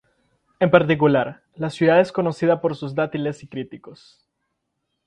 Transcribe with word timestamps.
En 0.59 0.71
particular, 0.71 1.43
la 1.53 1.69
ciudad 1.69 1.99
es 1.99 2.11
conocida 2.11 2.59
por 2.59 2.75
sus 2.75 2.95
dátiles 2.95 3.43
y 3.43 3.45
cítricos. 3.45 4.25